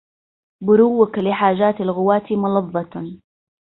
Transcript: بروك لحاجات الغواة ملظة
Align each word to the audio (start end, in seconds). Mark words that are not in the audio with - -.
بروك 0.63 1.17
لحاجات 1.17 1.81
الغواة 1.81 2.25
ملظة 2.31 3.21